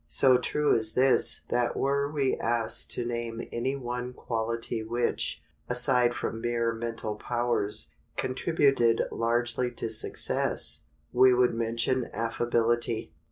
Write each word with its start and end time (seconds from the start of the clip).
So 0.07 0.39
true 0.39 0.75
is 0.75 0.93
this 0.93 1.41
that 1.49 1.77
were 1.77 2.11
we 2.11 2.35
asked 2.35 2.89
to 2.93 3.05
name 3.05 3.47
any 3.51 3.75
one 3.75 4.13
quality 4.13 4.83
which, 4.83 5.43
aside 5.69 6.15
from 6.15 6.41
mere 6.41 6.73
mental 6.73 7.15
powers, 7.17 7.93
contributed 8.17 9.03
largely 9.11 9.69
to 9.73 9.91
success, 9.91 10.85
we 11.13 11.35
would 11.35 11.53
mention 11.53 12.09
affability. 12.13 13.13